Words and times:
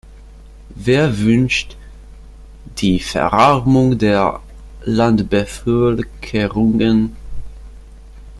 Wer 0.73 1.19
wünscht 1.19 1.77
die 2.79 2.99
Verarmung 2.99 3.99
der 3.99 4.39
Landbevölkerungen? 4.83 7.15